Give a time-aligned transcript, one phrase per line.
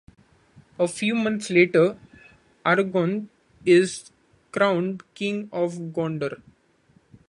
[0.79, 1.95] A few months later,
[2.65, 3.27] Aragorn
[3.67, 4.11] is
[4.51, 6.41] crowned King of Gondor.